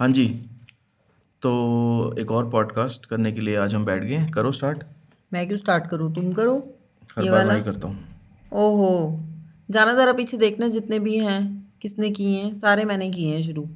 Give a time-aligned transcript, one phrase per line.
[0.00, 0.26] हाँ जी।
[1.42, 1.50] तो
[2.18, 4.82] एक और पॉडकास्ट करने के लिए आज हम बैठ गए हैं। करो स्टार्ट
[5.32, 6.14] मैं क्यों स्टार्ट करूँ?
[6.14, 6.56] तुम करो।
[7.16, 8.04] हर ये बार वाला। ही करता हूँ।
[8.52, 9.18] ओहो।
[9.70, 11.42] जाना ज़रा पीछे देखना जितने भी हैं
[11.82, 13.68] किसने किए हैं सारे मैंने किए हैं शुरू।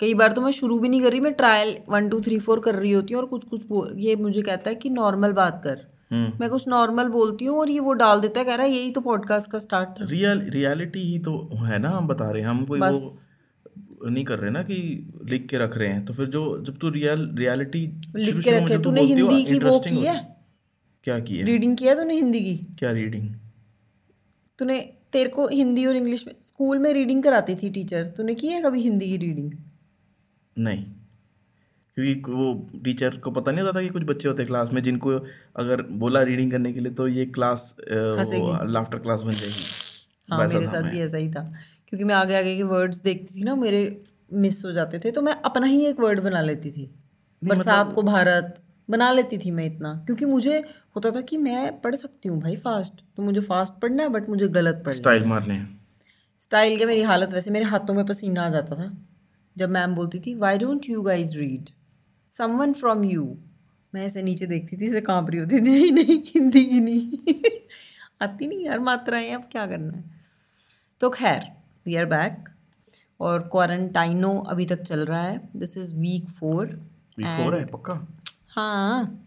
[0.00, 2.60] कई बार तो मैं शुरू भी नहीं कर रही मैं trial one two three four
[2.60, 3.66] कर रही होती हूँ और कुछ कुछ
[3.96, 5.80] ये मुझे कहता है कि नॉर्मल बात कर।
[6.12, 8.72] हम्म। मैं कुछ नॉर्मल बोलती हूँ और ये वो डाल देता है कह रहा है
[8.72, 12.42] यही तो पॉडकास्ट का स्टार्ट था। रियल रियलिटी ही तो है ना हम बता रहे
[12.42, 13.18] हैं। हम कोई बस। वो
[14.04, 14.76] नहीं कर रहे ना कि
[15.24, 17.80] लिख के रख रहे हैं तो फिर जो जब तू रियल रियलिटी
[18.16, 20.16] लिख के रखे तूने हिंदी की वो की है?
[21.06, 21.44] क्या की है?
[21.44, 22.56] रीडिंग किया तूने हिंदी की?
[22.78, 23.28] क्या रीडिंग
[24.58, 24.80] तूने
[25.12, 28.62] तेरे को हिंदी और इंग्लिश में स्कूल में रीडिंग कराती थी टीचर तूने की है
[28.62, 29.52] कभी हिंदी की रीडिंग
[30.56, 30.84] नहीं।
[31.96, 32.52] क्योंकि वो
[32.84, 35.10] टीचर को पता नहीं होता था कि कुछ बच्चे होते क्लास में जिनको
[35.56, 39.64] अगर बोला रीडिंग करने के लिए तो ये क्लास लाफ्टर क्लास बन जाएगी।
[40.28, 41.42] हाँ मेरे साथ भी ऐसा ही था।
[41.92, 45.22] क्योंकि मैं आगे आगे के वर्ड्स देखती थी ना मेरे मिस हो जाते थे तो
[45.22, 46.94] मैं अपना ही एक वर्ड बना लेती थी।
[47.44, 50.64] बरसात को भारत बना लेती थी मैं इतना। क्योंकि मुझे
[50.96, 54.28] होता था कि मैं पढ़ सकती हूँ भाई फास्ट तो मुझे फास्ट पढ़ना है बट
[54.28, 55.66] मुझे गलत पढ़ना स्टाइल मारने
[56.38, 59.06] स्टाइल क्या मेरी हालत वैसे मेरे हाथों में पसीना आ जाता था
[59.56, 61.70] जब मैम बोलती थी why don't you guys read
[62.30, 63.38] someone from you
[63.94, 67.18] मैं ऐसे नीचे देखती थी इसे काँप रही होती थी। नहीं नहीं हिंदी की नहीं।
[68.22, 70.04] आती नहीं यार मात्राएँ अब क्या करना है?
[71.00, 72.48] तो खैर वी आर बैक
[73.20, 75.40] और क्वारंटाइनो अभी तक चल रहा है.
[75.56, 76.66] This is week four
[77.18, 77.94] week four है पक्का?
[78.48, 79.18] हाँ.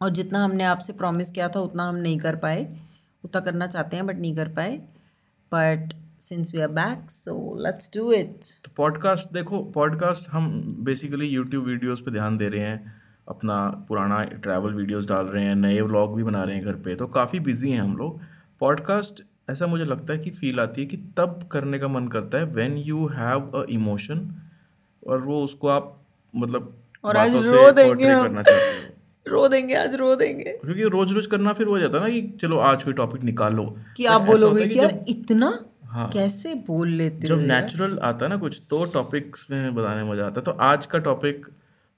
[0.00, 2.64] और जितना हमने आपसे प्रॉमिस किया था उतना हम नहीं कर पाए.
[3.24, 4.76] उतना करना चाहते हैं बट नहीं कर पाए.
[5.52, 10.50] But since we are back so let's do it तो पॉडकास्ट देखो पॉडकास्ट हम
[10.80, 12.94] बेसिकली यूट्यूब वीडियोस पे ध्यान दे रहे हैं.
[13.28, 13.56] अपना
[13.88, 16.94] पुराना ट्रैवल वीडियोस डाल रहे हैं नए व्लॉग भी बना रहे हैं घर पे.
[16.94, 18.20] तो काफ़ी बिज़ी हैं हम लोग.
[18.60, 22.38] पॉडकास्ट ऐसा मुझे लगता है कि फील आती है कि तब करने का मन करता
[22.38, 24.28] है when you have a emotion
[25.06, 26.00] और वो उसको आप
[26.36, 28.94] मतलब और आज रो देंगे करना चाहते हो।
[29.28, 32.38] रो देंगे आज रो देंगे। क्योंकि रोज रोज करना फिर हो जाता है ना कि
[32.40, 37.26] चलो आज कोई टॉपिक निकालो। कि आप बोलोगे कि यार इतना हाँ। कैसे बोल लेते
[37.26, 40.50] जब नेचुरल आता है ना कुछ तो टॉपिक्स में बताने में मज़ा आता है। तो
[40.50, 41.46] आज का टॉपिक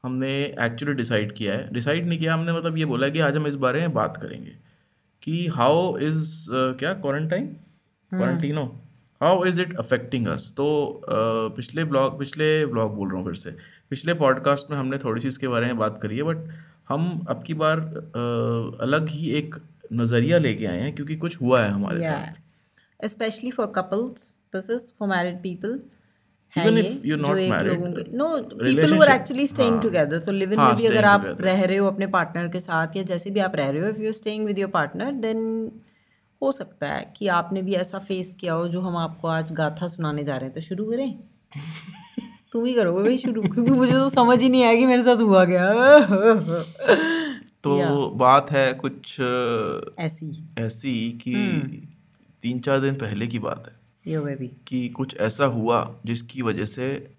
[0.05, 3.47] हमने एक्चुअली डिसाइड किया है। डिसाइड नहीं किया हमने मतलब ये बोला कि आज हम
[3.47, 4.66] इस बारे में बात करेंगे।
[5.27, 7.47] कि हाउ इज़ क्या quarantine
[8.13, 8.65] क्वारंटीनो
[9.23, 10.67] how is it affecting us तो
[11.05, 13.51] uh, पिछले ब्लॉग पिछले ब्लॉग बोल रहा हूँ फिर से।
[13.91, 16.37] पिछले पॉडकास्ट में हमने थोड़ी सी इसके बारे में बात करी है बट
[16.89, 19.55] हम अब की बार uh, अलग ही एक
[19.93, 22.07] नज़रिया लेके आए हैं क्योंकि कुछ हुआ है हमारे yes.
[22.07, 25.81] साथ specially for couples this is for married people
[26.57, 29.81] है Even if you're not married, लोगों के no people who are relationship- actually staying.
[29.83, 32.61] Together तो लिव इन हाँ, में भी अगर आप रह रहे हो अपने पार्टनर के
[32.61, 35.43] साथ या जैसे भी आप रह रहे हो if you staying with your partner then
[36.43, 39.89] हो सकता है कि आपने भी ऐसा फेस किया हो जो हम आपको आज गाथा
[39.89, 41.19] सुनाने जा रहे हैं। तो शुरू करें।
[42.53, 45.17] तुम ही करोगे भाई शुरू क्योंकि मुझे तो समझ ही नहीं आया कि मेरे साथ
[45.17, 45.73] हुआ गया
[47.65, 49.21] तो बात है कुछ
[50.01, 51.81] ऐसी। ऐसी कि हम्म।
[52.43, 53.76] तीन चार दिन पहले की बात है।
[54.09, 54.27] यो
[54.67, 57.11] कि कुछ ऐसा हुआ जिसकी वजह से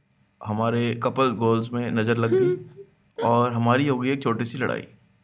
[0.46, 2.66] हमारे कपल गोल्स में नज़र लग गई
[3.24, 4.84] और हमारी हो गई एक छोटी सी लड़ाई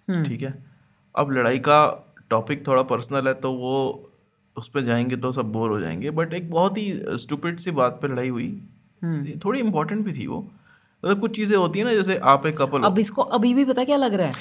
[0.09, 0.63] हम्म। ठीक है?
[1.15, 4.09] अब लड़ाई का टॉपिक थोड़ा पर्सनल है तो वो
[4.57, 7.99] उस पर जाएँगे तो सब बोर हो जाएँगे बट एक बहुत ही स्टूपिड सी बात
[8.01, 8.61] पर लड़ाई हुई।
[9.03, 10.51] हम्म। थोड़ी इंपॉर्टेंट भी थी वो।
[11.05, 13.83] मतलब कुछ चीज़ें होती है ना जैसे आप एक कपल अब इसको अभी भी पता
[13.83, 14.33] क्या लग रहा है?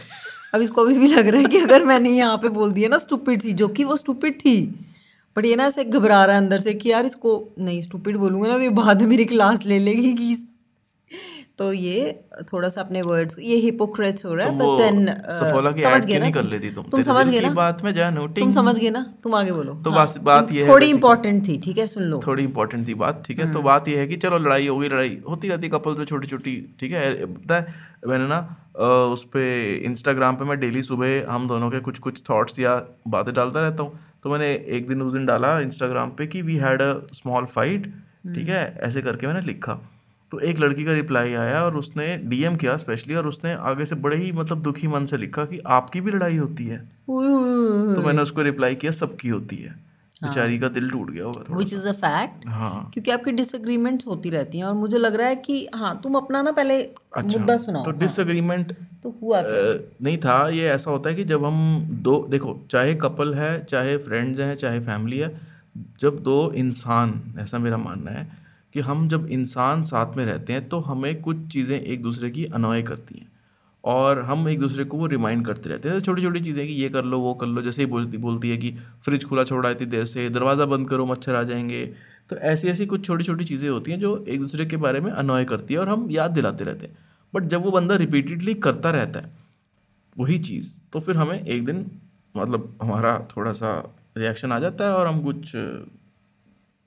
[0.55, 2.99] अब इसको अभी भी लग रहा है कि अगर मैंने यहाँ पे बोल दिया ना
[2.99, 4.85] स्टूपिड थी जो कि वो स्टूपिड थी
[5.37, 8.49] बट ये ना ऐसे घबरा रहा है अंदर से कि यार इसको नहीं स्टूपिड बोलूँगा
[8.49, 10.37] ना तो ये बाद में मेरी क्लास ले लेगी कि
[11.59, 12.13] तो ये
[12.43, 16.15] थोड़ा सा अपने वर्ड्स ये हिपोक्रेट हो रहा है बट देन सफोला की समझ गए
[16.15, 16.45] ना नहीं कर?
[16.45, 17.51] लेती तुम। तुम समझ गए ना?
[17.51, 19.03] बात में जानू तुम समझ गए ना?
[19.23, 21.87] तुम आगे बोलो। तो हाँ, बात ये थोड़ी इंपॉर्टेंट थी ठीक है?
[21.87, 24.67] सुन लो। थोड़ी इंपॉर्टेंट थी बात ठीक है। तो बात ये है कि चलो लड़ाई
[24.67, 27.27] हो गई लड़ाई होती रहती कपल तो छोटी छोटी ठीक है?
[27.27, 27.75] पता है
[28.09, 28.41] मैंने ना
[29.13, 29.45] उस पे
[29.87, 32.75] इंस्टाग्राम पे मैं डेली सुबह हम दोनों के कुछ कुछ थॉट्स या
[33.09, 36.57] बातें डालता रहता हूँ। तो मैंने एक दिन उस दिन डाला इंस्टाग्राम पे कि we
[36.57, 37.87] had a small fight
[38.35, 38.79] ठीक है?
[38.81, 39.81] ऐसे करके मैंने लिखा।
[40.33, 43.95] तो एक लड़की का रिप्लाई आया और उसने डीएम किया स्पेशली और उसने आगे से
[43.95, 46.79] बड़े ही मतलब दुखी मन से लिखा कि आपकी भी लड़ाई होती है।
[47.95, 49.75] तो मैंने उसको रिप्लाई किया सबकी होती है।
[50.23, 54.31] बेचारी का दिल टूट गया होगा विच इज़ अ फैक्ट हाँ। क्योंकि आपकी डिसएग्रीमेंट्स होती
[54.31, 57.57] रहती हैं और मुझे लग रहा है कि हाँ तुम अपना ना पहले अच्छा मुद्दा
[57.57, 59.89] सुनाओ। तो डिसएग्रीमेंट हाँ, तो हुआ क्या?
[60.03, 63.97] नहीं था ये ऐसा होता है कि जब हम दो देखो चाहे कपल है चाहे
[63.97, 65.41] फ्रेंड्स हैं चाहे फैमिली है
[66.01, 68.27] जब दो इंसान ऐसा मेरा मानना है
[68.73, 72.45] कि हम जब इंसान साथ में रहते हैं तो हमें कुछ चीज़ें एक दूसरे की
[72.45, 73.32] अनॉय करती हैं।
[73.85, 76.89] और हम एक दूसरे को वो रिमाइंड करते रहते हैं। छोटी छोटी चीज़ें कि ये
[76.89, 78.71] कर लो वो कर लो जैसे ही बोलती बोलती है कि
[79.05, 81.85] फ्रिज खुला छोड़ा इतनी देर से दरवाज़ा बंद करो मच्छर आ जाएँगे।
[82.31, 85.11] तो ऐसी ऐसी कुछ छोटी छोटी चीज़ें होती हैं जो एक दूसरे के बारे में
[85.13, 86.97] अनॉय करती है और हम याद दिलाते रहते हैं।
[87.35, 89.33] बट जब वो बंदा रिपीटेडली करता रहता है
[90.17, 91.87] वही चीज़ तो फिर हमें एक दिन
[92.35, 93.73] मतलब हमारा थोड़ा सा
[94.17, 95.53] रिएक्शन आ जाता है और हम कुछ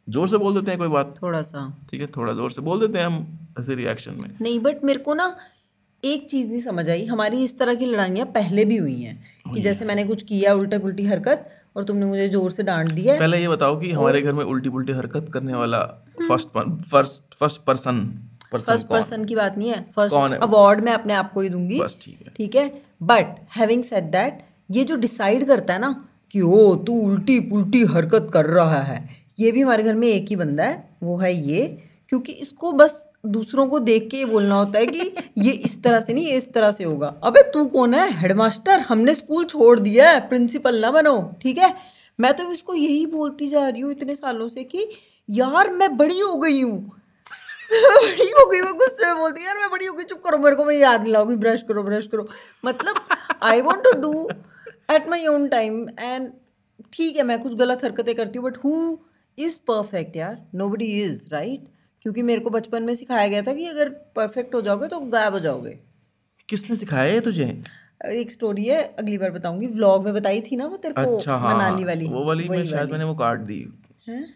[0.07, 2.79] ज़ोर से बोल देते हैं कोई बात। थोड़ा सा ठीक है थोड़ा ज़ोर से बोल
[2.79, 3.25] देते हैं हम
[3.59, 5.35] ऐसे रिएक्शन में। नहीं बट मेरे को ना
[6.05, 9.15] एक चीज़ नहीं समझ आई। हमारी इस तरह की लड़ाइयाँ पहले भी हुई हैं
[9.53, 13.17] कि जैसे मैंने कुछ किया उल्टा पुल्टी हरकत और तुमने मुझे ज़ोर से डांट दिया
[13.19, 15.79] पहले ये बताओ कि हमारे घर में उल्टी पुल्टी हरकत करने वाला
[16.21, 16.47] first
[16.91, 18.07] first first person
[18.51, 22.19] first person की बात नहीं है। फ़र्स्ट अवार्ड मैं अपने आप को ही दूँगी। ठीक
[22.21, 22.67] है। ठीक है?
[23.03, 25.89] बट हैविंग सेड दैट ये जो डिसाइड करता है ना
[26.33, 28.97] कि ओ तू उल्टी पुल्टी हरकत कर रहा है।
[29.39, 31.65] ये भी हमारे घर में एक ही बंदा है वो है ये।
[32.09, 32.95] क्योंकि इसको बस
[33.25, 36.37] दूसरों को देख के ये बोलना होता है कि ये इस तरह से नहीं, ये
[36.37, 38.09] इस तरह से होगा। अबे, तू कौन है?
[38.19, 41.73] हेडमास्टर हमने स्कूल छोड़ दिया है। प्रिंसिपल ना बनो, ठीक है?
[42.19, 44.87] मैं तो इसको यही बोलती जा रही हूँ इतने सालों से कि
[45.29, 46.79] यार, मैं बड़ी हो गई हूँ।
[47.71, 50.55] बड़ी हो गई मैं गुस्से में बोलती यार, मैं बड़ी हो गई चुप करो, मेरे
[50.55, 52.27] को मैं याद दिलाऊँगी ब्रश करो ब्रश करो।
[52.65, 52.95] मतलब
[53.43, 54.27] I want to do
[54.91, 56.31] at my own time and
[56.93, 58.97] ठीक है, मैं कुछ गलत हरकतें करती हूँ बट हु
[59.37, 60.37] इज़ परफेक्ट यार?
[60.55, 61.67] नो बडी इज़ राइट
[62.05, 65.33] क्योंकि मेरे को बचपन में सिखाया गया था कि अगर परफेक्ट हो जाओगे तो गायब
[65.33, 65.79] हो जाओगे।
[66.49, 67.63] किसने सिखाया है तुझे?
[68.05, 71.35] एक स्टोरी है अगली बार बताऊँगी। व्लॉग में बताई थी ना वो तेरे को अच्छा
[71.35, 73.73] हाँ। मनाली वाली। वो वाली मैं शायद मैंने वो काट दी।
[74.07, 74.35] हैं?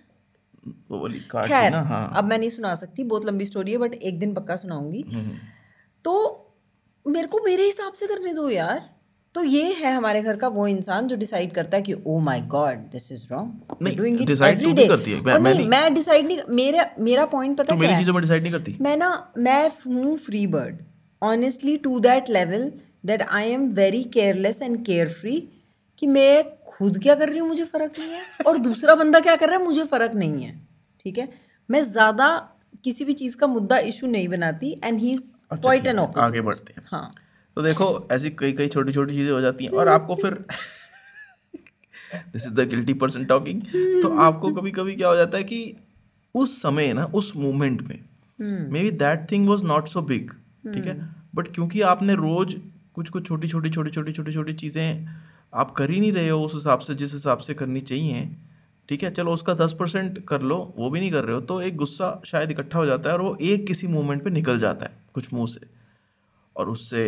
[0.91, 3.77] वो वाली काट दी ना हाँ। अब मैं नहीं सुना सकती बहुत लंबी स्टोरी है
[3.77, 5.37] बट एक दिन पक्का सुनाऊँगी। हम्म,
[6.05, 6.15] तो
[7.07, 8.98] मेरे को मेरे हिसाब से करने दो यार।
[9.35, 12.41] तो ये है हमारे घर का वो इंसान जो डिसाइड करता है कि ओ my
[12.41, 15.93] God this is wrong नहीं, डूइंग इट एवरी डे करती है, मैं- मैं नहीं। मैं
[15.93, 17.99] डिसाइड नहीं मेरा मेरा पॉइंट पता तो क्या मेरी है?
[17.99, 20.77] चीज़ों में डिसाइड नहीं करती। मैं ना मैं हूँ free bird
[21.21, 22.71] honestly to that level
[23.05, 25.37] that I am very careless and carefree
[25.97, 28.21] कि मैं खुद क्या कर रही हूँ मुझे फ़र्क नहीं है?
[28.47, 30.59] और दूसरा बंदा क्या कर रहा है मुझे फ़र्क नहीं है।
[31.05, 31.27] ठीक है?
[31.69, 32.27] मैं ज़्यादा
[32.83, 36.73] किसी भी चीज़ का मुद्दा इशू नहीं बनाती and he is quite an आगे बढ़ते
[36.77, 37.11] हैं। हाँ।
[37.59, 40.33] तो देखो ऐसी कई कई छोटी छोटी चीज़ें हो जाती हैं और आपको फिर
[42.33, 43.61] this is the guilty person talking
[44.01, 45.75] तो आपको कभी कभी क्या हो जाता है कि
[46.35, 47.95] उस समय ना उस मोमेंट में
[48.39, 50.31] हम्म। Maybe that thing was not so big
[50.73, 50.95] ठीक है?
[51.35, 52.55] बट क्योंकि आपने रोज
[52.93, 55.07] कुछ कुछ छोटी छोटी छोटी छोटी छोटी छोटी चीज़ें
[55.53, 58.29] आप कर ही नहीं रहे हो उस हिसाब से जिस हिसाब से करनी चाहिए
[58.89, 59.11] ठीक है?
[59.11, 62.21] चलो उसका दस परसेंट कर लो वो भी नहीं कर रहे हो तो एक गुस्सा
[62.25, 65.33] शायद इकट्ठा हो जाता है और वो एक किसी मोमेंट पे निकल जाता है कुछ
[65.33, 65.78] मुँह से।
[66.59, 67.03] और उससे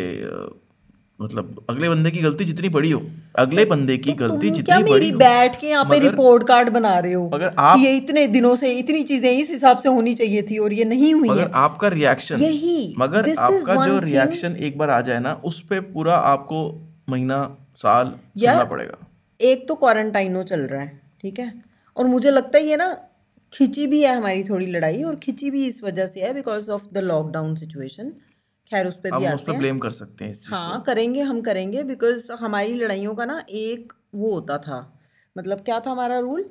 [1.22, 3.02] मतलब अगले बंदे की गलती जितनी बड़ी हो
[3.36, 6.70] अगले बंदे की तो गलती तुम क्या जितनी मेरी बैठ के यहाँ पे रिपोर्ट कार्ड
[6.70, 7.30] बना रहे हो?
[7.34, 10.74] मगर आप- ये इतने दिनों से इतनी चीज़ें इस हिसाब से होनी चाहिए थी और
[10.74, 15.02] ये नहीं हुई मगर है। आपका रिएक्शन यही, मगर आपका जो रिएक्शन एक बार आ
[15.02, 16.64] जाए ना उस पे पूरा आपको
[17.10, 18.98] महीना साल सुनना पड़ेगा।
[19.42, 21.54] एक तो क्वारंटाइनो चल रहा है ठीक है?
[21.98, 22.90] और मुझे लगता है ये ना
[23.54, 26.84] खिंची भी है हमारी थोड़ी लड़ाई और खिंची भी इस वजह से है because of
[26.94, 28.12] the lockdown situation
[28.72, 31.22] खैर उस पर भी हम उस पर ब्लेम कर सकते हैं इस चीज़ हाँ करेंगे
[31.22, 35.00] हम करेंगे बिकॉज़ हमारी लड़ाइयों का ना एक वो होता था।
[35.38, 36.46] मतलब क्या था हमारा रूल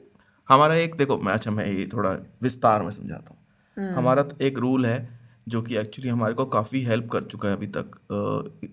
[0.48, 2.10] हमारा एक देखो मैं अच्छा मैं ये थोड़ा
[2.42, 3.34] विस्तार में समझाता
[3.76, 7.24] हम्म। हूँ हमारा तो एक रूल है जो कि एक्चुअली हमारे को काफ़ी हेल्प कर
[7.24, 7.90] चुका है अभी तक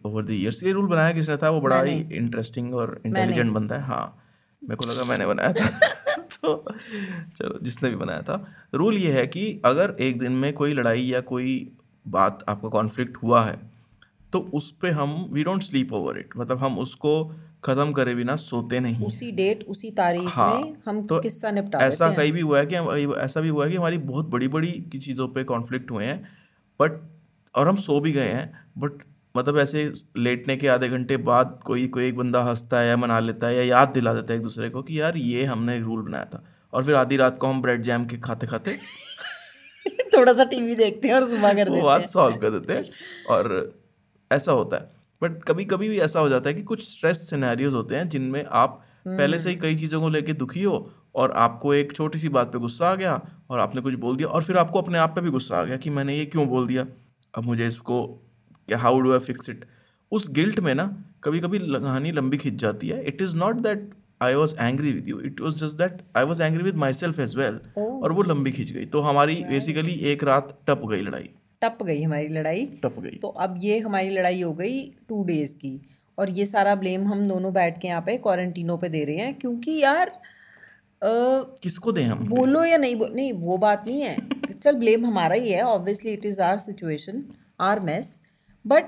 [0.06, 1.50] ओवर द ईयर्स ये रूल बनाया किसने था?
[1.50, 4.24] वो बड़ा ही इंटरेस्टिंग और इंटेलिजेंट बंदा है हाँ।
[4.64, 5.70] मेरे को लगा मैंने बनाया था।
[6.44, 6.66] तो
[7.38, 11.02] चलो जिसने भी बनाया था। रूल ये है कि अगर एक दिन में कोई लड़ाई
[11.02, 11.72] या कोई
[12.08, 13.60] बात आपका कॉन्फ्लिक्ट हुआ है
[14.34, 18.36] तो उस पर हम we don't sleep over it मतलब हम उसको ख़त्म करे बिना
[18.36, 22.42] सोते नहीं उसी डेट उसी तारीख हाँ, में हम तो किस्सा निपटा ऐसा कहीं भी
[22.42, 25.28] हुआ है कि हम ऐसा भी हुआ है कि हमारी बहुत बड़ी बड़ी की चीज़ों
[25.28, 26.28] पे कॉन्फ्लिक्ट हुए हैं
[26.82, 26.92] बट
[27.56, 28.92] और हम सो भी गए हैं बट
[29.38, 33.20] मतलब ऐसे लेटने के आधे घंटे बाद कोई कोई एक बंदा हंसता है या मना
[33.20, 35.84] लेता है या याद दिला देता है एक दूसरे को कि यार ये हमने एक
[35.84, 38.78] रूल बनाया था। और फिर आधी रात को हम ब्रेड जैम के खाते खाते
[40.18, 42.90] थोड़ा सा टीवी देखते हैं और सुबह कर वो देते बात सॉल्व कर देते हैं
[43.30, 43.74] और
[44.32, 44.92] ऐसा होता है।
[45.22, 48.46] बट कभी कभी भी ऐसा हो जाता है कि कुछ स्ट्रेस सिनेरियोज होते हैं जिनमें
[48.46, 52.30] आप पहले से ही कई चीज़ों को लेके दुखी हो और आपको एक छोटी सी
[52.30, 55.16] बात पे गुस्सा आ गया और आपने कुछ बोल दिया और फिर आपको अपने आप
[55.16, 56.86] पे भी गुस्सा आ गया कि मैंने ये क्यों बोल दिया?
[57.34, 58.06] अब मुझे इसको
[58.68, 59.66] क्या how do I fix it
[60.12, 60.86] उस गिल्ट में ना
[61.24, 63.90] कभी कभी कहानी लंबी खिंच जाती है। It is not that
[64.22, 67.36] I was angry with you it was just that I was angry with myself as
[67.36, 71.30] well और वो लंबी खिंच गई। तो हमारी बेसिकली एक रात टप गई लड़ाई।
[71.62, 75.56] टप गई हमारी लड़ाई। टप गई। तो अब ये हमारी लड़ाई हो गई टू डेज़
[75.56, 75.82] की।
[76.20, 79.34] और ये सारा ब्लेम हम दोनों बैठ के यहाँ पे क्वारंटीनों पे दे रहे हैं।
[79.34, 80.10] क्योंकि यार
[81.02, 81.10] अ,
[81.64, 82.28] किसको दें हम?
[82.28, 84.18] बोलो या नहीं बो, नहीं वो बात नहीं है।
[84.64, 87.24] चल ब्लेम हमारा ही है। Obviously it is our situation
[87.60, 88.22] our mess
[88.68, 88.84] but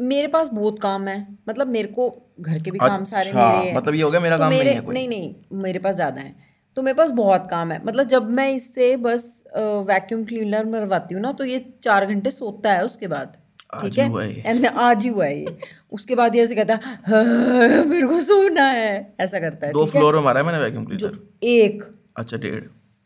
[0.00, 1.16] मेरे पास बहुत काम है।
[1.48, 2.08] मतलब मेरे को
[2.40, 4.50] घर के भी अच्छा, काम सारे मेरे हैं। मतलब ये हो गया मेरा तो काम
[4.50, 4.94] मेरे, नहीं है कोई?
[4.94, 6.34] नहीं नहीं मेरे पास ज़्यादा है।
[6.76, 11.22] तो मेरे पास बहुत काम है। मतलब जब मैं इससे बस वैक्यूम क्लीनर मरवाती हूँ
[11.22, 13.36] ना तो ये चार घंटे सोता है उसके बाद।
[13.82, 14.42] ठीक ही?
[14.46, 15.56] एंड आज ही हुआ ये।
[15.92, 19.84] उसके बाद ये ऐसे कहता है "हाँ, मेरे को सोना है। ऐसा करता है दो
[19.86, 21.82] फ्लोर में मारा है मैंने वैक्यूम क्लीनर एक।
[22.16, 22.64] अच्छा डेढ़।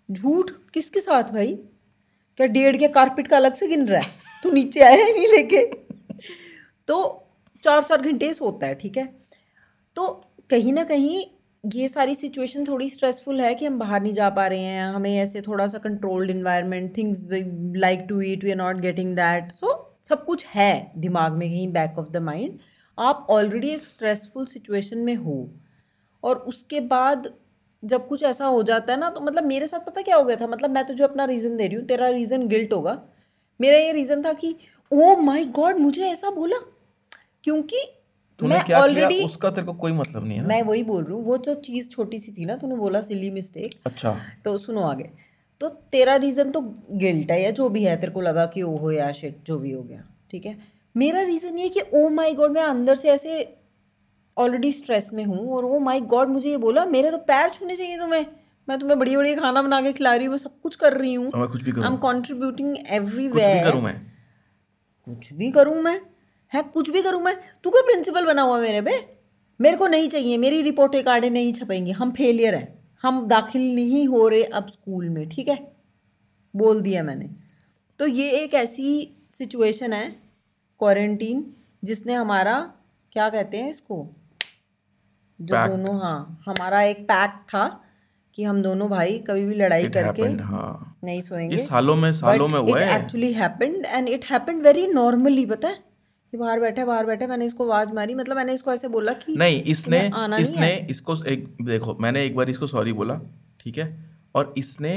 [0.08, 0.50] झूठ?
[0.74, 1.52] किसके साथ भाई?
[2.38, 4.10] क्या डेढ़ के कारपेट का अलग से गिन रहा है?
[4.42, 5.64] तू नीचे आया ही नहीं लेके।
[6.88, 7.24] तो
[7.62, 9.08] चार चार घंटे सोता है, ठीक है?
[9.96, 10.06] तो
[10.50, 11.24] कहीं ना कहीं
[11.64, 15.16] ये सारी सिचुएशन थोड़ी स्ट्रेसफुल है कि हम बाहर नहीं जा पा रहे हैं, हमें
[15.18, 17.26] ऐसे थोड़ा सा controlled environment things
[17.76, 21.66] like to eat we are not getting that so सब कुछ है दिमाग में कहीं
[21.72, 22.58] बैक ऑफ़ द माइंड
[22.98, 25.36] आप ऑलरेडी एक स्ट्रेसफुल सिचुएशन में हो
[26.22, 27.32] और उसके बाद
[27.82, 30.36] जब कुछ ऐसा हो जाता है ना तो मतलब मेरे साथ पता क्या हो गया
[30.36, 30.46] था?
[30.46, 33.00] मतलब मैं तुझे अपना रीज़न दे रही हूँ, तेरा रीज़न गिल्ट होगा।
[33.60, 34.54] मेरा ये रीज़न था कि
[34.92, 36.56] ओ माई गॉड मुझे ऐसा बोला?
[37.48, 37.84] क्योंकि
[38.40, 40.48] मैं ऑलरेडी उसका तेरे को कोई मतलब नहीं है ना?
[40.48, 43.30] मैं वही बोल रही हूँ वो जो चीज़ छोटी सी थी ना तूने बोला सिली
[43.30, 45.10] मिस्टेक अच्छा। तो सुनो आगे।
[45.60, 46.60] तो तेरा रीज़न तो
[46.94, 49.72] गिल्ट है या जो भी है तेरे को लगा कि ओहो या शिट जो भी
[49.72, 50.56] हो गया ठीक है?
[50.96, 53.54] मेरा रीज़न ये कि ओ माय गॉड मैं अंदर से ऐसे
[54.36, 57.76] ऑलरेडी स्ट्रेस में हूँ और ओ माई गॉड मुझे ये बोला मेरे तो पैर छूने
[57.76, 58.26] चाहिए तुम्हें।
[58.68, 61.14] मैं तुम्हें बढ़िया बढ़िया खाना बना के खिला रही हूँ मैं सब कुछ कर रही
[61.14, 63.76] हूँ। आई एम कॉन्ट्रीब्यूटिंग एवरीवेयर
[65.06, 66.00] कुछ भी करूँ मैं?
[66.54, 67.36] है कुछ भी करूँ मैं?
[67.64, 69.18] तू कोई प्रिंसिपल बना हुआ मेरे पे?
[69.60, 74.06] मेरे को नहीं चाहिए मेरी रिपोर्टें कार्डें नहीं छपेंगी। हम फेलियर हैं। हम दाखिल नहीं
[74.06, 75.72] हो रहे अब स्कूल में ठीक है?
[76.56, 77.30] बोल दिया मैंने।
[77.98, 80.10] तो ये एक ऐसी सिचुएशन है
[80.78, 82.72] क्वारंटीन जिसने हमारा
[83.12, 84.08] क्या कहते हैं इसको?
[85.40, 85.68] जो Pact.
[85.68, 87.84] दोनों हाँ हमारा एक पैक्ट था
[88.34, 91.96] कि हम दोनों भाई कभी भी लड़ाई इट करके हैपेंड हाँ। नहीं सोएँगे। ये सालों
[91.96, 95.87] में सालों में हुआ है। Actually happened and it happened very normally पता है?
[96.32, 99.34] कि बाहर बैठे बाहर बैठे मैंने इसको आवाज़ मारी। मतलब मैंने इसको ऐसे बोला कि
[99.34, 103.20] नहीं इसने आना इसने है। इसको एक देखो मैंने एक बार इसको सॉरी बोला
[103.60, 103.86] ठीक है?
[104.34, 104.92] और इसने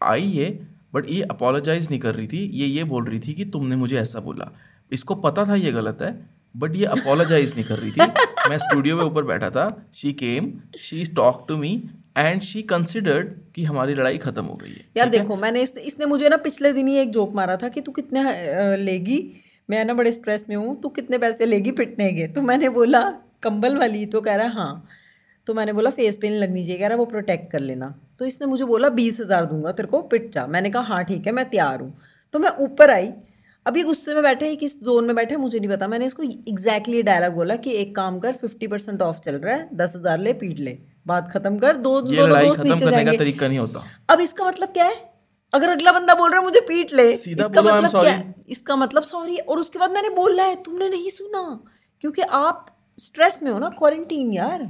[0.00, 0.46] आई ये
[0.94, 3.96] बट ये अपोलोजाइज नहीं कर रही थी ये ये बोल रही थी कि तुमने मुझे
[3.98, 4.50] ऐसा बोला।
[4.92, 6.12] इसको पता था ये गलत है
[6.54, 8.00] बट ये अपोलोजाइज नहीं कर रही थी।
[8.50, 11.70] मैं स्टूडियो में ऊपर बैठा था she came she talk to me
[12.18, 16.06] and she considered कि हमारी लड़ाई खत्म हो गई है यार देखो मैंने इस, इसने
[16.06, 19.18] मुझे ना पिछले दिन ही एक जोक मारा था कि तू कितने लेगी?
[19.68, 22.26] मैं ना बड़े स्ट्रेस में हूँ तू कितने पैसे लेगी पिटने के?
[22.28, 23.02] तो मैंने बोला
[23.42, 24.88] कंबल वाली तो कह रहा है। हाँ
[25.46, 28.24] तो मैंने बोला फेस पेन लगनी चाहिए। कह रहा है वो प्रोटेक्ट कर लेना। तो
[28.24, 31.32] इसने मुझे बोला बीस हज़ार दूँगा तेरे को पिट जा। मैंने कहा हाँ ठीक है
[31.32, 31.92] मैं तैयार हूँ।
[32.34, 33.12] तो मैं ऊपर आई।
[33.66, 37.02] अभी गुस्से में बैठे ही किस जोन में बैठे मुझे नहीं पता। मैंने इसको एग्जैक्टली
[37.02, 40.32] डायलॉग बोला कि एक काम कर फिफ्टी परसेंट ऑफ़ चल रहा है दस हज़ार ले
[40.34, 44.44] पीट ले। बात खत्म कर दो दोनों दोस्त नीचे जाएँगे। तरीका नहीं होता। अब इसका
[44.44, 44.94] मतलब क्या है?
[45.54, 48.34] अगर अगला बंदा बोल रहा है मुझे पीट ले। इसका मतलब क्या है?
[48.48, 51.60] इसका मतलब सॉरी और उसके बाद मैंने बोला है तुमने नहीं सुना।
[52.00, 52.66] क्योंकि आप
[52.98, 54.62] स्ट्रेस में हो ना क्वारंटीन यार।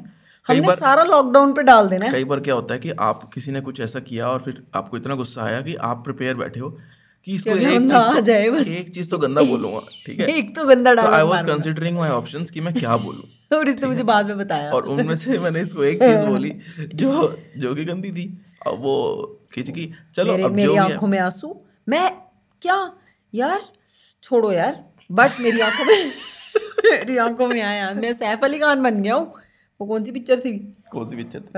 [0.48, 3.30] हमने बार- सारा लॉकडाउन पे डाल देना है। कई बार क्या होता है कि आप
[3.34, 6.60] किसी ने कुछ ऐसा किया और फिर आपको इतना गुस्सा आया कि आप प्रिपेयर बैठे
[6.60, 6.78] हो
[7.24, 10.26] कि इसको एक चीज़ आ तो, जाए बस। एक चीज़ तो गंदा बोलूँगा ठीक है?
[10.38, 13.24] एक तो गंदा डाला I was considering my options कि मैं क्या बोलूँ
[13.58, 16.56] और इसने मुझे बाद में बताया। और उनमें से मैंने इसको एक चीज़ बोली
[16.94, 18.96] जो जो कि गंदी थी। अब वो
[19.54, 21.54] खिचकी चलो मेरे अब मेरी आँखों में आँसू।
[21.88, 22.08] मैं
[22.62, 22.76] क्या?
[23.32, 23.60] यार
[24.22, 26.12] छोड़ो यार बट मेरी आँखों में
[26.84, 29.32] मेरी आँखों में आया। मैं सैफ अली खान बन गया हूँ।
[29.80, 30.56] वो कौन सी पिक्चर थी?
[30.92, 31.52] कौन सी पिक्चर थी?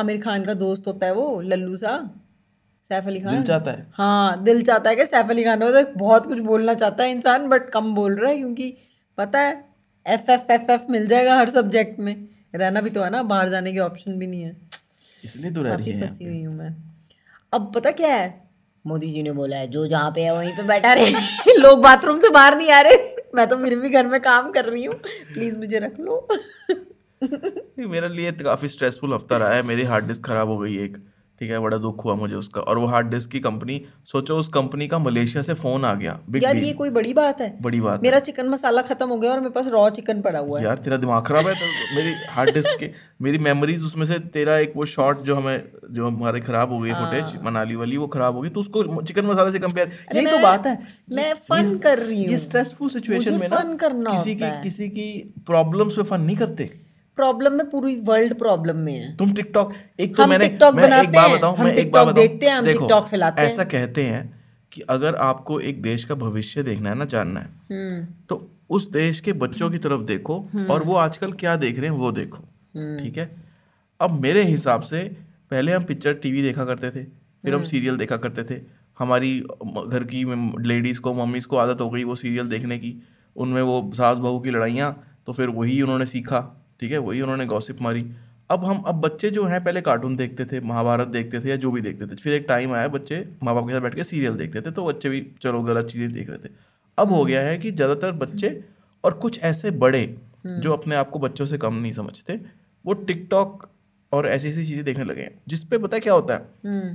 [0.00, 1.96] आमिर खान का दोस्त होता है वो लल्लू सा।
[2.90, 3.86] सैफ अली खान। दिल चाहता है?
[3.94, 7.10] हाँ दिल चाहता है कि सैफ अली खान हो। तो बहुत कुछ बोलना चाहता है
[7.10, 8.76] इंसान बट कम बोल रहा है क्योंकि
[9.18, 9.52] पता है
[10.06, 12.14] एफ़ एफ़ एफ़ एफ़ मिल जाएगा हर सब्जेक्ट में।
[12.54, 14.56] रहना भी तो है ना बाहर जाने के ऑप्शन भी नहीं है।
[15.24, 16.76] इसलिए तो रह रही है फंसी हुई हूँ मैं।
[17.52, 18.44] अब पता क्या है?
[18.86, 21.10] मोदी जी ने बोला है जो जहाँ पे है वहीं पे बैठा रहे।
[21.58, 22.96] लोग बाथरूम से बाहर नहीं आ रहे।
[23.34, 26.28] मैं तो फिर भी घर में काम कर रही हूँ। प्लीज़ मुझे रख लो।
[27.88, 30.96] मेरे लिए तो काफ़ी स्ट्रेसफुल हफ़्ता रहा है। मेरी हार्ड डिस्क खराब हो गई एक।
[31.40, 34.48] ठीक है बड़ा दुख हुआ मुझे उसका। और वो हार्ड डिस्क की कंपनी सोचो उस
[34.48, 37.80] कंपनी का मलेशिया से फ़ोन आ गया बिग यार ये कोई बड़ी बात है। बड़ी
[37.80, 40.64] बात मेरा चिकन मसाला खत्म हो गया और मेरे पास रॉ चिकन पड़ा हुआ है।
[40.64, 42.90] यार तेरा दिमाग खराब है तो मेरी हार्ड डिस्क के
[43.22, 46.92] मेरी मेमोरीज उसमें से तेरा एक वो शॉट जो हमें जो हमारे खराब हो गई
[46.92, 50.38] फुटेज मनाली वाली वो खराब हो गई तो उसको चिकन मसाले से कंपेयर यही तो
[50.38, 50.78] बात है।
[51.12, 53.56] मैं ये- ये- कर रही ये हूँ। स्ट्रेसफुल सिचुएशन में ना
[54.16, 56.83] किसी की है। किसी की प्रॉब्लम्स पे फन नहीं करते।
[57.18, 61.30] प्रॉब्लम में पूरी वर्ल्ड प्रॉब्लम में है। तुम टिकटॉक एक तो मैंने मैं एक बात
[61.30, 64.22] बताऊँ मैं एक बात देखते हैं, हम TikTok फैलाते हैं। ऐसा कहते हैं
[64.72, 68.90] कि अगर आपको एक देश का भविष्य देखना है ना जानना है हम्म। तो उस
[68.90, 70.38] देश के बच्चों की तरफ़ देखो
[70.70, 72.38] और वो आजकल क्या देख रहे हैं वो देखो।
[72.98, 73.30] ठीक है?
[74.00, 75.02] अब मेरे हिसाब से
[75.50, 78.60] पहले हम पिक्चर टीवी देखा करते थे फिर हम सीरियल देखा करते थे।
[78.98, 80.24] हमारी घर की
[80.64, 82.94] लेडीज़ को मम्मीज़ को आदत हो गई वो सीरियल देखने की।
[83.36, 84.92] उनमें वो सास बहू की लड़ाइयाँ
[85.26, 86.40] तो फिर वही उन्होंने सीखा।
[86.84, 88.04] ठीक है वही उन्होंने गॉसिप मारी।
[88.50, 91.70] अब हम अब बच्चे जो हैं पहले कार्टून देखते थे महाभारत देखते थे या जो
[91.70, 94.34] भी देखते थे फिर एक टाइम आया बच्चे माँ बाप के साथ बैठ के सीरियल
[94.34, 96.50] देखते थे तो बच्चे भी चलो गलत चीज़ें देख रहे थे।
[96.98, 98.50] अब हो गया है कि ज़्यादातर बच्चे
[99.04, 100.04] और कुछ ऐसे बड़े
[100.46, 102.40] जो अपने आप को बच्चों से कम नहीं समझते
[102.84, 103.68] वो टिकटॉक
[104.12, 106.46] और ऐसी ऐसी चीज़ें देखने लगे हैं जिसपे पता है क्या होता है?
[106.66, 106.94] हम्म।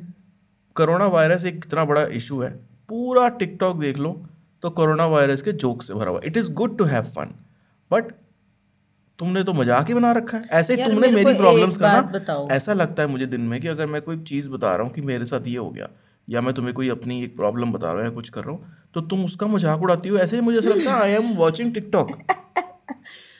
[0.76, 2.52] कोरोना वायरस एक इतना बड़ा इशू है
[2.90, 4.20] पूरा टिकटॉक देख लो
[4.64, 7.36] तो कोरोना वायरस के जोक से भरा हुआ it is good to have fun
[7.92, 8.14] but
[9.20, 12.74] तुमने तो मज़ाक ही बना रखा है। ऐसे यार, तुमने मेरी प्रॉब्लम्स का ना ऐसा
[12.74, 15.26] लगता है मुझे दिन में कि अगर मैं कोई चीज़ बता रहा हूँ कि मेरे
[15.26, 15.90] साथ ये हो गया
[16.28, 18.90] या मैं तुम्हें कोई अपनी एक प्रॉब्लम बता रहा हूँ या कुछ कर रहा हूँ
[18.94, 21.74] तो तुम उसका मज़ाक उड़ाती हो। ऐसे ही मुझे ऐसा लगता है आई एम वॉचिंग
[21.74, 22.12] टिकटॉक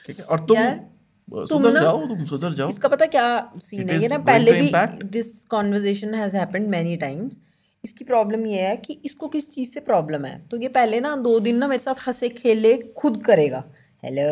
[0.08, 0.24] ठीक है?
[0.24, 3.28] और तुम सुधर जाओ तुम सुधर जाओ। इसका पता क्या
[3.64, 4.02] सीन है?
[4.02, 4.72] ये ना पहले भी
[5.10, 7.40] this conversation has happened many times
[7.84, 10.40] इसकी प्रॉब्लम ये है कि इसको किस चीज़ से प्रॉब्लम है?
[10.52, 13.64] तो ये पहले ना दो दिन ना मेरे साथ हंसे खेले खुद करेगा।
[14.04, 14.26] हेलो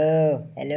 [0.58, 0.76] हेलो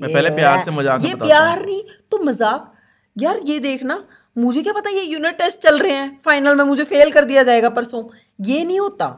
[0.00, 2.72] मैं पहले प्यार से मज़ाक ये प्यार नहीं तो मज़ाक।
[3.16, 3.96] यार ये देखना
[4.38, 7.42] मुझे क्या पता ये यूनिट टेस्ट चल रहे हैं। फाइनल में मुझे फेल कर दिया
[7.42, 8.02] जाएगा परसों।
[8.40, 9.08] ये नहीं होता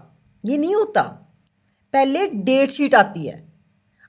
[0.44, 1.02] ये नहीं होता।
[1.94, 3.36] पहले डेट शीट आती है।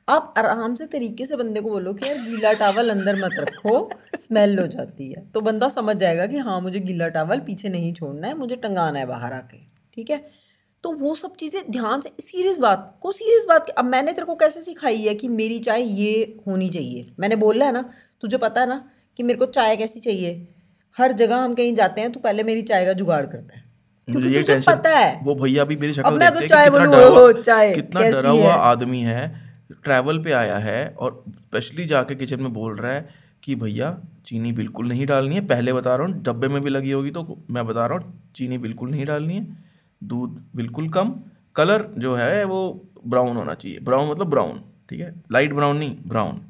[0.07, 3.89] आप आराम से तरीके से बंदे को बोलो कि यार गीला टावल अंदर मत रखो
[4.17, 7.93] स्मेल हो जाती है। तो बंदा समझ जाएगा कि हाँ मुझे गीला टावल पीछे नहीं
[7.93, 9.57] छोड़ना है मुझे टंगाना है बाहर आके।
[9.93, 10.21] ठीक है?
[10.83, 14.35] तो वो सब चीज़ें ध्यान से सीरियस बात को सीरियस बात अब मैंने तेरे को
[14.35, 17.05] कैसे सिखाई है कि मेरी चाय ये होनी चाहिए?
[17.19, 17.83] मैंने बोला है ना
[18.23, 18.83] तुझे पता है ना
[19.19, 20.47] कि मेरे को चाय कैसी चाहिए?
[20.97, 23.63] हर जगह हम कहीं जाते हैं तो पहले मेरी चाय का जुगाड़ करता है।
[24.07, 26.93] मुझे ये टेंशन पता है। वो भैया भी मेरी शक्ल देखते हैं चाय कितना बोलूँ,
[26.93, 29.27] डरा हुआ चाय कितना डरा हुआ आदमी है
[29.83, 33.07] ट्रैवल पे आया है और स्पेशली जाके किचन में बोल रहा है
[33.43, 36.91] कि भैया चीनी बिल्कुल नहीं डालनी है। पहले बता रहा हूँ डब्बे में भी लगी
[36.91, 39.67] होगी तो मैं बता रहा हूँ चीनी बिल्कुल नहीं डालनी है।
[40.01, 41.15] दूध बिल्कुल कम
[41.55, 42.59] कलर जो है वो
[43.07, 45.13] ब्राउन होना चाहिए। ब्राउन मतलब ब्राउन ठीक है?
[45.31, 46.41] लाइट ब्राउन नहीं ब्राउन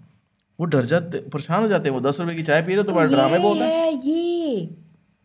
[0.59, 2.93] वो डर जाते परेशान हो जाते हैं वो। दस रुपए की चाय पी रहे तो
[2.93, 4.75] बड़ा ड्रामे ये बोलते हैं। ये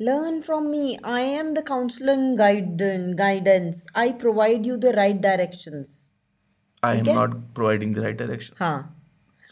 [0.00, 0.98] learn from me.
[1.08, 3.12] I am the counselor and guidance.
[3.18, 5.92] Guidance i provide you the right directions.
[6.84, 7.04] I am?
[7.08, 9.03] Not providing the right direction हाँ।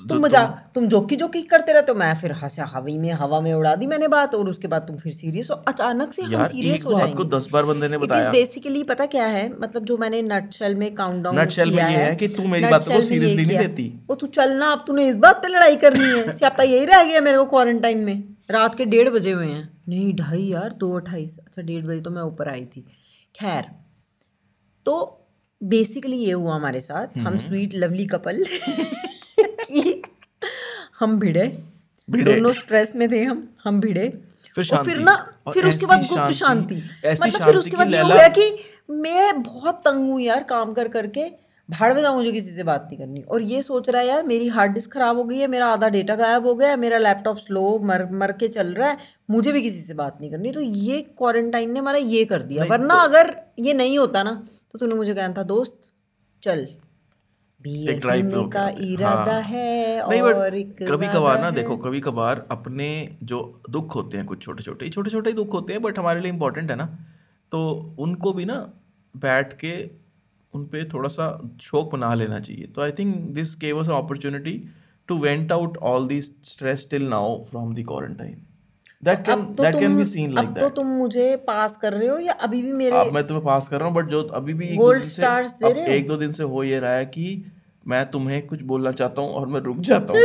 [0.08, 3.52] तुम मज़ा तुम जोकी जोकी करते रहते हो। मैं फिर हंसा हवा में हवा में
[3.54, 6.84] उड़ा दी मैंने बात और उसके बाद तुम फिर सीरियस हो। अचानक से हम सीरियस
[6.84, 9.48] हो बात को जाएँगे। दस बार बंदे ने इट इज़ बताया। बेसिकली पता क्या है?
[9.60, 12.92] मतलब जो मैंने नटशेल में काउंट डाउन Nutshell में ये है कि तू मेरी बातों
[12.92, 16.36] को seriously नहीं लेती। वो तू चलना अब तूने इस बात पे लड़ाई करनी है।
[16.38, 20.12] स्यापा यही रह गया मेरे को क्वारंटाइन में। रात के डेढ़ बजे हुए हैं। नहीं
[20.14, 22.84] ढाई यार दो अट्ठाईस। अच्छा डेढ़ बजे तो मैं ऊपर आई थी।
[23.34, 23.64] खैर
[24.86, 24.96] तो
[25.60, 28.44] बेसिकली ये हुआ हमारे साथ। हम। स्वीट लवली कपल
[31.02, 31.62] हम भिड़े।
[32.34, 34.08] दोनों स्ट्रेस में थे हम हम भिड़े।
[34.54, 35.14] फिर और फिर ना
[35.52, 36.74] फिर उसके बाद गुप्त शांति- शांति।
[37.22, 38.58] मतलब फिर उसके बाद ये हो गया कि
[38.90, 41.24] मैं बहुत तंग हूँ यार काम कर करके
[41.70, 44.22] भाड़ में जाऊँ मुझे किसी से बात नहीं करनी। और ये सोच रहा है यार
[44.22, 46.98] मेरी हार्ड डिस्क खराब हो गई है मेरा आधा डेटा गायब हो गया है मेरा
[46.98, 48.98] लैपटॉप स्लो मर मर के चल रहा है
[49.30, 52.64] मुझे भी किसी से बात नहीं करनी। तो ये क्वारंटाइन ने हमारा ये कर दिया।
[52.70, 55.80] वरना तो- अगर ये नहीं होता ना तो तूने मुझे कहना था दोस्त
[56.42, 56.68] चल।
[57.66, 62.46] ड्राइव पीने का इरादा हाँ। है नहीं और बट कभी कभार ना देखो कभी कभार
[62.50, 62.88] अपने
[63.22, 66.20] जो दुख होते हैं कुछ छोटे छोटे छोटे छोटे ही दुख होते हैं बट हमारे
[66.20, 66.86] लिए इम्पोर्टेंट है ना।
[67.52, 67.60] तो
[67.98, 68.54] उनको भी ना
[69.14, 69.72] बैठ के
[70.54, 71.26] उन पे थोड़ा सा
[71.62, 74.52] शौक बना लेना चाहिए। तो I think this gave us opportunity
[75.08, 78.42] to vent out all the stress till now from the quarantine
[79.06, 83.44] तो तो तुम मुझे पास कर रहे हो या अभी भी मेरे अब मैं तुम्हें
[83.46, 85.88] पास कर रहा हूँ बट जो अभी भी एक दो दिन से दे रहे हो?
[85.88, 87.44] एक दो दिन से हो ये रहा है कि
[87.86, 90.20] मैं तुम्हें कुछ बोलना चाहता हूँ और मैं रुक जाता हूँ।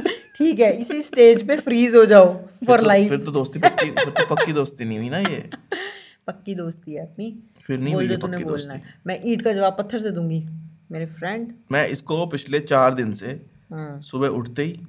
[0.38, 2.34] ठीक है इसी स्टेज पे फ्रीज हो जाओ
[2.66, 5.50] फॉर तो- लाइफ फिर तो दोस्ती पक्की फिर तो पक्की दोस्ती नहीं हुई ना ये।
[6.26, 9.76] पक्की दोस्ती है अपनी। फिर नहीं बोल जो तूने बोलना है। मैं ईंट का जवाब
[9.78, 10.46] पत्थर से दूँगी
[10.92, 13.40] मेरे फ्रेंड मैं इसको पिछले चार दिन से
[13.72, 14.80] हाँ। सुबह उठते ही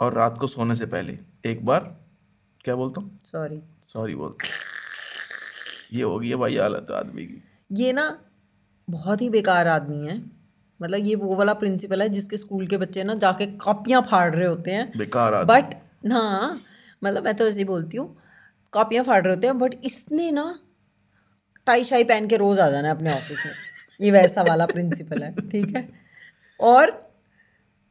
[0.00, 2.05] और रात को सोने से पहले एक बार
[2.66, 3.18] क्या बोलता हूँ?
[3.24, 4.46] सॉरी सॉरी बोलता
[5.92, 8.06] ये हो गई है भाई हालत आदमी की। ये ना
[8.88, 10.16] बहुत ही बेकार आदमी है।
[10.80, 14.46] मतलब ये वो वाला प्रिंसिपल है जिसके स्कूल के बच्चे ना जाके कॉपियाँ फाड़ रहे
[14.46, 15.74] होते हैं। बेकार आदमी। बट
[16.12, 16.58] हाँ
[17.04, 18.16] मतलब मैं तो ऐसे ही बोलती हूँ
[18.72, 20.48] कॉपियाँ फाड़ रहे होते हैं बट इसने ना
[21.66, 23.52] टाई शाई पहन के रोज आ जाना है अपने ऑफ़िस में।
[24.00, 25.84] ये वैसा वाला प्रिंसिपल है ठीक है?
[26.60, 26.98] और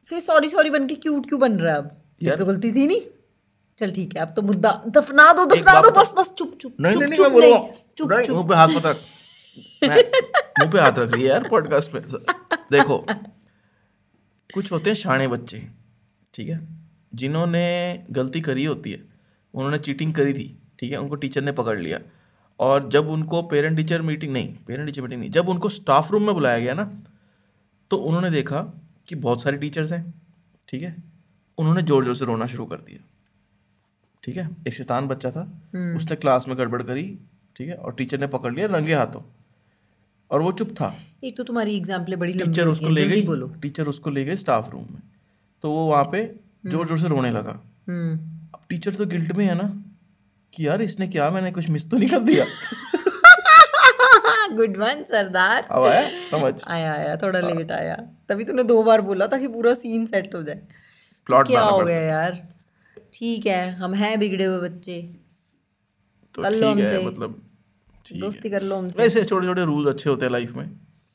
[0.06, 1.90] फिर सॉरी सॉरी बन के क्यूट क्यों बन रहा है अब?
[2.26, 3.00] से गलती थी नहीं?
[3.78, 6.92] चल ठीक है अब तो मुद्दा दफना दो दफना दो बस बस चुप चुप नहीं
[6.92, 7.58] चुप नहीं मैं बोलूँगा
[7.98, 8.96] चुप नहीं, चुप। मुँह पे हाथ मत रख।
[10.58, 12.00] मुँह पे हाथ रख लिया यार पॉडकास्ट पे।
[12.72, 12.98] देखो
[14.50, 15.58] कुछ होते हैं शाणे बच्चे
[16.34, 16.60] ठीक है?
[17.14, 19.02] जिन्होंने गलती करी होती है
[19.54, 20.46] उन्होंने चीटिंग करी थी
[20.78, 20.98] ठीक है?
[20.98, 21.98] उनको टीचर ने पकड़ लिया।
[22.60, 26.22] और जब उनको पेरेंट टीचर मीटिंग नहीं पेरेंट टीचर मीटिंग नहीं जब उनको स्टाफ रूम
[26.26, 26.90] में बुलाया गया ना
[27.90, 28.60] तो उन्होंने देखा
[29.08, 30.02] कि बहुत सारे टीचर्स हैं
[30.68, 30.94] ठीक है?
[31.58, 33.04] उन्होंने ज़ोर ज़ोर से रोना शुरू कर दिया।
[34.26, 34.48] ठीक है?
[34.68, 37.18] एक शैतान बच्चा था। हम्म। उसने क्लास में गड़बड़ करी
[37.56, 37.74] ठीक है?
[37.74, 39.22] और टीचर ने पकड़ लिया रंगे हाथों।
[40.30, 43.88] और वो चुप था। एक तो तुम्हारी एग्ज़ाम्पल बड़ी टीचर उसको ले गई। बोलो। टीचर
[43.88, 45.02] उसको ले गई स्टाफ रूम में।
[45.62, 46.36] तो वो वहाँ पे
[46.66, 48.14] ज़ोर ज़ोर से रोने लगा। हम्म।
[48.54, 49.82] अब टीचर तो गिल्ट में है ना
[50.52, 52.44] कि यार इसने क्या मैंने कुछ मिस तो नहीं कर दिया।
[54.56, 59.00] गुड वन सरदार। अब आया समझ। आया आया थोड़ा लेट आया। तभी तूने दो बार
[59.00, 60.60] बोला ताकि पूरा सीन सेट हो जाए।
[61.26, 62.55] प्लॉट क्या हो गया यार?
[63.18, 65.02] ठीक है हम हैं बिगड़े हुए बच्चे।
[66.34, 67.42] तो कर लो हमसे। मतलब
[68.12, 70.68] दोस्ती कर लो हमसे। वैसे छोटे छोटे रूल्स अच्छे होते हैं लाइफ में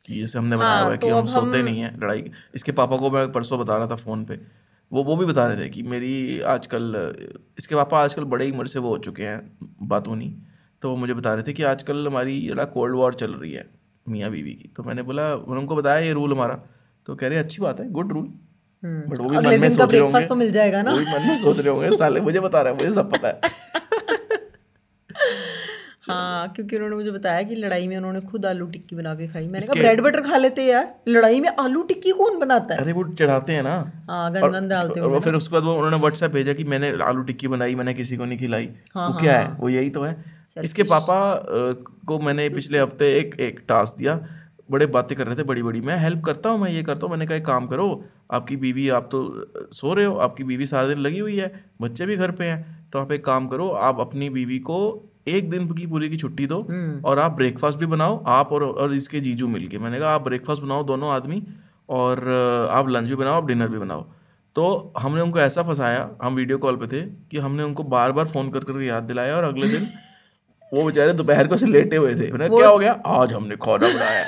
[0.05, 2.31] कि जैसे हमने बनाया हाँ, हुआ है कि तो हम सोते हम- नहीं है लड़ाई
[2.55, 4.39] इसके पापा को मैं परसों बता रहा था फ़ोन पे
[4.91, 7.15] वो वो भी बता रहे थे कि मेरी आजकल
[7.57, 10.37] इसके पापा आजकल बड़े ही उम्र से वो हो चुके हैं बातूनी
[10.81, 13.69] तो वो मुझे बता रहे थे कि आजकल हमारी जरा कोल्ड वॉर चल रही है
[14.09, 16.63] मियाँ बीवी की। तो मैंने बोला उनको बताया ये रूल हमारा
[17.05, 18.33] तो कह रहे अच्छी बात है गुड रूल
[18.83, 21.27] बट वो भी मन में सोच रहे ब्रेकफास्ट तो मिल जाएगा ना। वो भी मन
[21.27, 23.39] में सोच रहे होंगे साले मुझे बता रहा है मुझे सब पता है।
[26.03, 29.47] हाँ क्योंकि उन्होंने मुझे बताया कि लड़ाई में उन्होंने खुद आलू टिक्की बना के खाई।
[29.47, 32.79] मैंने कहा ब्रेड बटर खा लेते यार। लड़ाई में आलू टिक्की कौन बनाता है?
[32.81, 33.75] अरे वो चढ़ाते हैं ना।
[34.09, 37.21] हाँ गंदन डालते और वो फिर उसके बाद वो उन्होंने व्हाट्सएप भेजा कि मैंने आलू
[37.23, 39.89] टिक्की बनाई मैंने किसी को नहीं खिलाई। हाँ, वो हाँ, क्या है हाँ। वो यही
[39.89, 40.15] तो है।
[40.63, 41.17] इसके पापा
[42.07, 44.19] को मैंने पिछले हफ़्ते एक एक टास्क दिया।
[44.71, 47.11] बड़े बातें कर रहे थे बड़ी बड़ी मैं हेल्प करता हूँ मैं ये करता हूँ।
[47.11, 47.87] मैंने कहा एक काम करो
[48.31, 49.19] आपकी बीवी आप तो
[49.73, 52.89] सो रहे हो आपकी बीवी सारा दिन लगी हुई है बच्चे भी घर पे हैं
[52.93, 54.77] तो आप एक काम करो आप अपनी बीवी को
[55.27, 58.63] एक दिन की पूरी की छुट्टी दो हम्म। और आप ब्रेकफास्ट भी बनाओ आप और
[58.63, 61.43] और इसके जीजू मिलके। मैंने कहा आप ब्रेकफास्ट बनाओ दोनों आदमी
[61.89, 62.29] और
[62.71, 64.05] आप लंच भी बनाओ आप डिनर भी बनाओ।
[64.55, 68.27] तो हमने उनको ऐसा फंसाया हम वीडियो कॉल पे थे कि हमने उनको बार बार
[68.27, 69.87] फ़ोन कर करके याद दिलाया और अगले दिन
[70.71, 72.91] वो बेचारे दोपहर को से लेटे हुए थे। मैंने क्या हो गया?
[73.05, 74.25] आज हमने खाना बनाया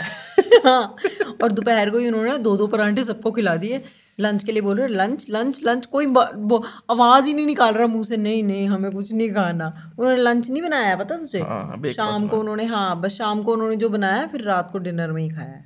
[0.66, 0.96] हाँ।
[1.44, 3.82] और दोपहर को ही उन्होंने दो दो परांठे सबको खिला दिए।
[4.20, 8.04] लंच के लिए बोल रहे लंच लंच लंच कोई आवाज़ ही नहीं निकाल रहा मुँह
[8.04, 9.68] से नहीं नहीं हमें कुछ नहीं खाना।
[10.00, 11.40] उन्होंने लंच नहीं बनाया पता तुझे?
[11.40, 14.80] हाँ, breakfast शाम को उन्होंने हाँ बस शाम को उन्होंने जो बनाया फिर रात को
[14.80, 15.66] डिनर में ही खाया। है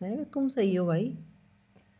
[0.00, 1.12] मैंने कहा तुम सही हो भाई।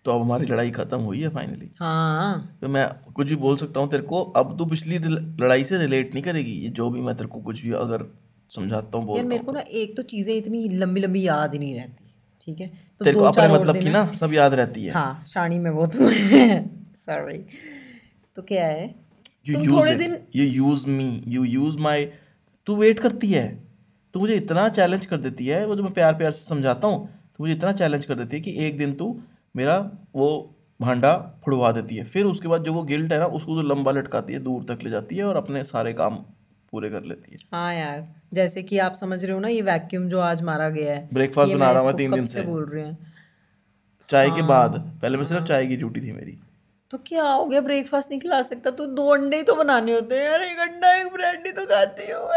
[0.04, 3.80] तो अब हमारी लड़ाई खत्म हुई है फाइनली हाँ। तो मैं कुछ भी बोल सकता
[3.80, 7.16] हूँ तेरे को अब तो पिछली लड़ाई से रिलेट नहीं करेगी ये जो भी मैं
[7.16, 8.04] तेरे को कुछ भी अगर
[8.50, 11.74] समझाता हूँ यार मेरे को ना एक तो चीज़ें इतनी लंबी लंबी याद ही नहीं
[11.74, 12.09] रहती।
[12.40, 12.66] ठीक है?
[13.00, 15.86] तो तेरे को अपने मतलब की ना सब याद रहती है। हाँ शानी में वो
[15.86, 16.10] तो
[16.98, 17.38] सॉरी
[18.36, 18.94] तो क्या है?
[19.48, 22.04] You use then you use me you use my
[22.66, 23.46] तू वेट करती है।
[24.14, 27.06] तू मुझे इतना चैलेंज कर देती है वो जो मैं प्यार प्यार से समझाता हूँ
[27.06, 29.14] तो मुझे इतना चैलेंज कर देती है कि एक दिन तू
[29.54, 29.78] मेरा
[30.16, 30.28] वो
[30.80, 31.12] भांडा
[31.44, 34.32] फुड़वा देती है। फिर उसके बाद जो वो गिल्ट है ना उसको तो लंबा लटकाती
[34.32, 36.18] है दूर तक ले जाती है और अपने सारे काम
[36.72, 40.08] पूरे कर लेती है। हाँ यार जैसे कि आप समझ रहे हो ना ये वैक्यूम
[40.08, 42.98] जो आज मारा गया है ब्रेकफास्ट बना रहा हूँ तीन दिन से बोल रहे हैं?
[44.08, 46.38] चाय के हाँ, बाद पहले मैं सिर्फ़ चाय की ड्यूटी थी मेरी।
[46.90, 48.70] तो क्या हो गया ब्रेकफास्ट नहीं खिला सकता?
[48.70, 51.66] तो दो अंडे ही तो बनाने होते हैं यार एक अंडा एक ब्रेड ही तो
[51.66, 52.28] खाती हूँ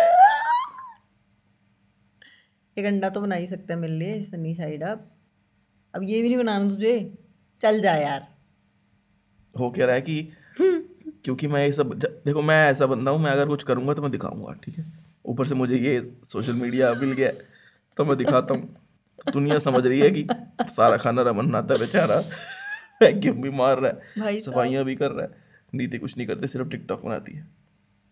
[2.77, 5.09] एक अंडा तो बना ही सकता है मेरे लिए सनी साइड अप
[5.93, 6.93] अब ये भी नहीं बनाना तुझे?
[7.61, 8.27] चल जा यार।
[9.55, 10.15] हो क्या रहा है कि
[11.25, 11.93] क्योंकि मैं ये सब
[12.25, 14.85] देखो मैं ऐसा बंदा हूँ मैं अगर कुछ करूँगा तो मैं दिखाऊँगा ठीक है?
[15.25, 17.31] ऊपर से मुझे ये सोशल मीडिया मिल गया
[17.97, 18.75] तो मैं दिखाता हूँ।
[19.33, 20.25] दुनिया समझ रही है कि
[20.71, 22.15] सारा खाना रमन नाता बेचारा।
[23.01, 25.31] वैक्यूम भी मार रहा है सफाइयाँ भी कर रहा है।
[25.73, 27.47] नीति कुछ नहीं करते सिर्फ़ टिकटॉक बनाती है।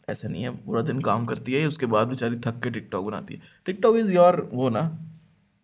[0.08, 3.34] ऐसा नहीं है पूरा दिन काम करती है उसके बाद बेचारी थक के टिकटॉक बनाती
[3.34, 4.82] है। टिकटॉक इज़ योर वो ना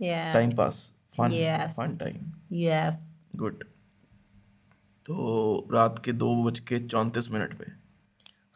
[0.02, 1.32] time pass fun
[1.78, 3.64] fun time yes good
[5.08, 7.66] तो रात के दो बज के चौंतीस मिनट पे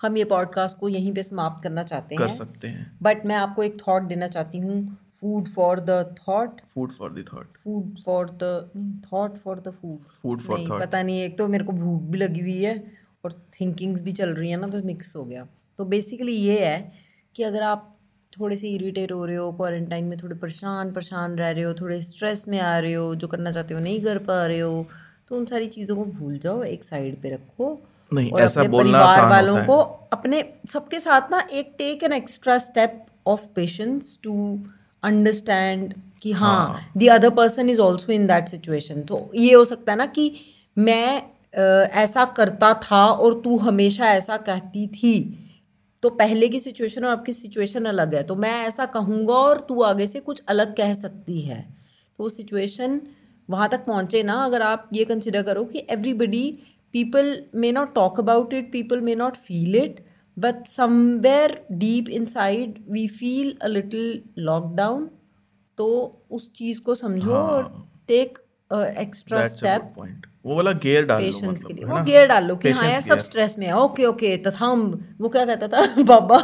[0.01, 3.35] हम ये पॉडकास्ट को यहीं पे समाप्त करना चाहते कर हैं। सकते हैं। बट मैं
[3.35, 7.99] आपको एक थॉट देना चाहती हूँ। Food for the thought food for the thought food
[8.05, 11.63] for the thought for the food food for नहीं थॉट पता नहीं एक तो मेरे
[11.63, 12.91] को भूख भी लगी हुई है
[13.25, 16.91] और थिंकिंग्स भी चल रही है ना तो मिक्स हो गया। तो बेसिकली ये है
[17.35, 17.87] कि अगर आप
[18.39, 22.01] थोड़े से इरिटेट हो रहे हो क्वारंटाइन में थोड़े परेशान परेशान रह रहे हो थोड़े
[22.01, 24.85] स्ट्रेस में आ रहे हो जो करना चाहते हो नहीं कर पा रहे हो
[25.31, 27.67] तो उन सारी चीज़ों को भूल जाओ एक साइड पे रखो
[28.11, 29.77] नहीं और ऐसा अपने बोलना परिवार वालों को
[30.13, 34.33] अपने सबके साथ ना एक take an extra step of patience to
[35.03, 39.91] understand कि हाँ the other person is also in that situation तो ये हो सकता
[39.91, 40.31] है ना कि
[40.77, 41.21] मैं
[42.01, 45.15] ऐसा करता था और तू हमेशा ऐसा कहती थी।
[46.03, 49.81] तो पहले की सिचुएशन और आपकी सिचुएशन अलग है। तो मैं ऐसा कहूँगा और तू
[49.83, 51.61] आगे से कुछ अलग कह सकती है।
[52.19, 53.01] तो वो सिचुएशन
[53.51, 56.43] वहाँ तक पहुँचे ना अगर आप ये कंसिडर करो कि everybody
[56.93, 59.99] people may not talk about it people may not feel it
[60.37, 65.09] but somewhere deep inside we feel a little lockdown
[65.77, 65.87] तो
[66.31, 67.63] उस चीज़ को समझो और
[68.07, 68.37] टेक
[68.99, 69.93] एक्स्ट्रा स्टेप
[70.45, 72.69] वो वाला गियर डाल लो पेशेंस के मतलब लिए। है वो गियर डाल लो कि
[72.71, 74.81] हाँ यार सब स्ट्रेस में है। ओके ओके तथाम
[75.21, 76.03] वो क्या कहता था?
[76.11, 76.37] बाबा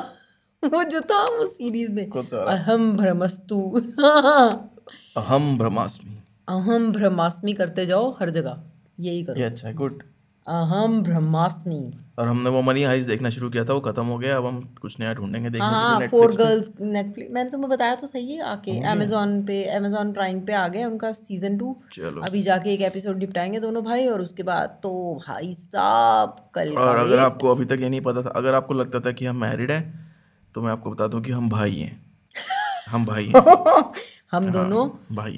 [0.63, 2.09] वो जो था वो सीरीज़ में?
[2.11, 3.59] अहम भ्रमस्तु
[3.99, 4.73] हाँ
[5.17, 6.16] अहम ब्रह्मास्मि।
[6.47, 8.61] अहम ब्रह्मास्मि करते जाओ हर जगह।
[8.99, 10.03] यही करो। ये अच्छा है गुड
[10.47, 11.79] अहम ब्रह्मास्मि।
[12.19, 14.59] और हमने वो मनी हाइस्ट देखना शुरू किया था वो खत्म हो गया अब हम
[14.81, 18.43] कुछ नया ढूंढेंगे देखने हाँ लिए फोर गर्ल्स नेटफ्लिक्स मैंने तुम्हें बताया तो सही है
[18.43, 22.81] आके अमेजोन पे अमेजोन प्राइम पे आ गया उनका सीज़न टू चलो। अभी जाके एक
[22.81, 24.93] एपिसोड निपटाएँगे दोनों भाई और उसके बाद तो
[25.27, 28.99] भाई साहब कल और अगर आपको अभी तक ये नहीं पता था अगर आपको लगता
[28.99, 29.83] था कि हम मैरिड हैं
[30.55, 31.95] तो मैं आपको बता दूँ कि हम भाई हैं।
[32.89, 33.41] हम भाई हैं।
[34.31, 34.87] हम दोनों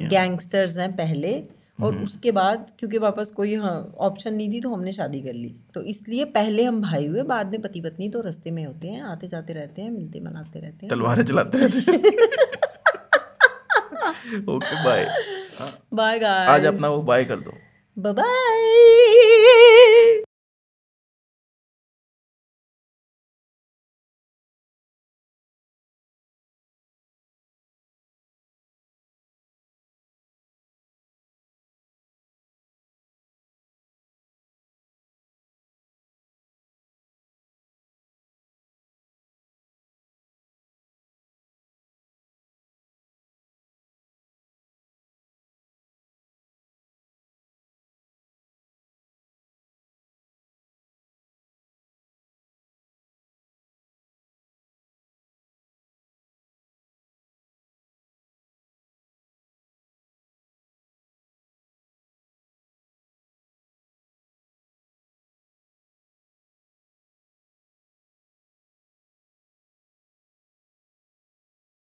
[0.10, 1.34] गैंगस्टर्स हैं। पहले
[1.80, 5.34] और हम्म। उसके बाद क्योंकि वापस कोई हाँ ऑप्शन नहीं थी तो हमने शादी कर
[5.34, 8.88] ली। तो इसलिए पहले हम भाई हुए बाद में पति पत्नी तो रस्ते में होते
[8.88, 12.08] हैं आते जाते रहते हैं मिलते मनाते रहते हैं। तलवारें चलाते रहते
[14.48, 15.06] ओके बाय
[15.94, 17.54] बाय आज अपना वो बाय कर दो।
[17.98, 18.18] बाय